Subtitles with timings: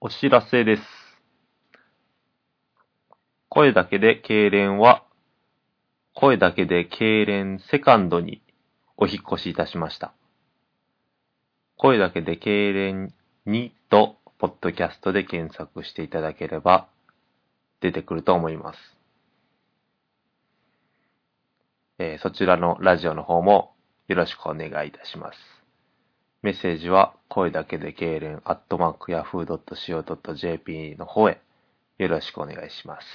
[0.00, 0.82] お知らせです。
[3.48, 5.02] 声だけで痙攣は、
[6.14, 8.40] 声だけで痙攣セカンドに
[8.96, 10.12] お引越しいたしました。
[11.76, 13.12] 声だけで痙攣
[13.44, 16.86] にと、ポッドキャストで検索していただければ
[17.80, 18.78] 出てくると思います。
[21.98, 23.74] えーそちらのラジオの方も
[24.06, 25.38] よろしくお願いいたします。
[26.40, 31.40] メッセージは声だけで痙攣アットマークヤフー .co.jp の方へ
[31.98, 33.06] よろしくお願いします。